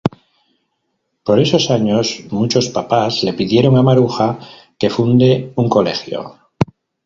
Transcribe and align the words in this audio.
Por 1.23 1.39
esos 1.39 1.69
años, 1.69 2.21
muchos 2.31 2.69
papás 2.69 3.21
le 3.23 3.33
pidieron 3.33 3.77
a 3.77 3.83
Maruja 3.83 4.39
que 4.79 4.89
funde 4.89 5.53
un 5.57 5.69
colegio. 5.69 6.39